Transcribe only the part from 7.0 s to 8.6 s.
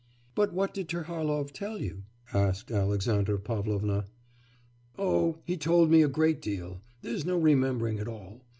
there's no remembering it all.